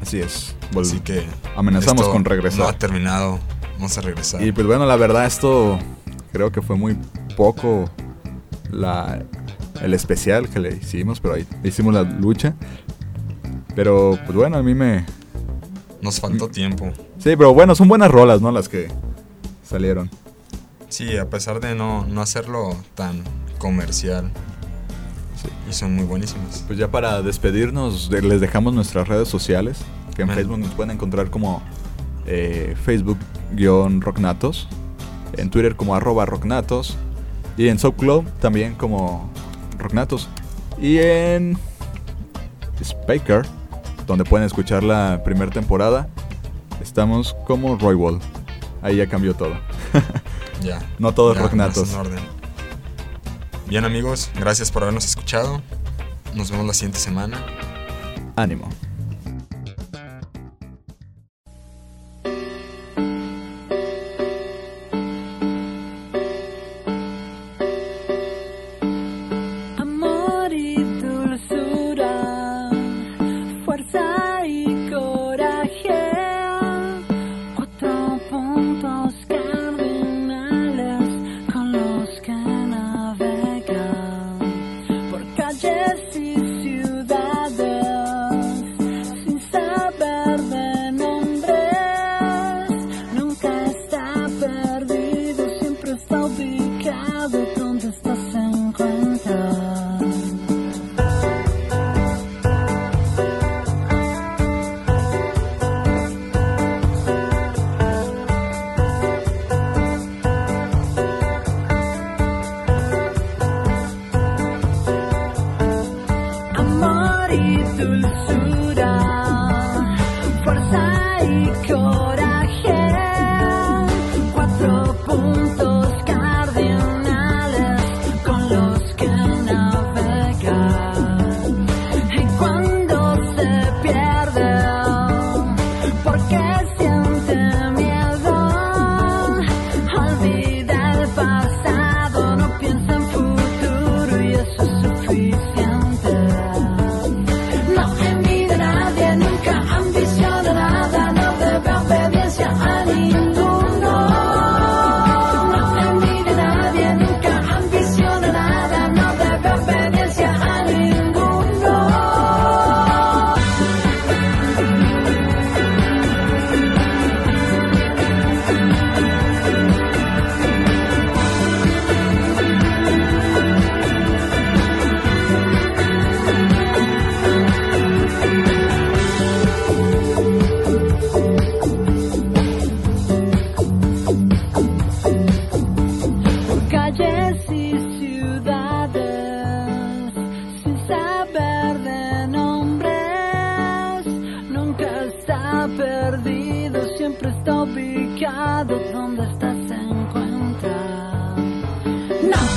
[0.01, 0.57] Así es.
[0.79, 1.27] Así que
[1.57, 2.61] Amenazamos con regresar.
[2.61, 3.39] No ha terminado.
[3.75, 4.43] Vamos a regresar.
[4.43, 5.79] Y pues bueno, la verdad esto
[6.33, 6.97] creo que fue muy
[7.37, 7.91] poco
[8.71, 9.23] la,
[9.81, 12.55] el especial que le hicimos, pero ahí hicimos la lucha.
[13.75, 15.05] Pero pues bueno, a mí me...
[16.01, 16.93] Nos faltó tiempo.
[17.19, 18.51] Sí, pero bueno, son buenas rolas, ¿no?
[18.51, 18.89] Las que
[19.63, 20.11] salieron.
[20.89, 23.23] Sí, a pesar de no, no hacerlo tan
[23.59, 24.31] comercial.
[25.69, 26.65] Y son muy buenísimas.
[26.67, 29.79] Pues ya para despedirnos, les dejamos nuestras redes sociales,
[30.15, 31.63] que en Facebook nos pueden encontrar como
[32.27, 34.69] eh, Facebook-Rocknatos,
[35.37, 36.97] en Twitter como arroba Rocknatos,
[37.57, 39.31] y en SoundCloud también como
[39.79, 40.29] Rocknatos,
[40.81, 41.59] y en
[42.81, 43.43] Speaker,
[44.07, 46.09] donde pueden escuchar la primera temporada,
[46.83, 48.19] estamos como Roy Wall.
[48.83, 49.55] Ahí ya cambió todo.
[50.63, 50.81] ya.
[50.99, 51.95] No todos Rocknatos.
[53.71, 55.63] Bien amigos, gracias por habernos escuchado.
[56.35, 57.41] Nos vemos la siguiente semana.
[58.35, 58.69] Ánimo.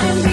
[0.04, 0.33] and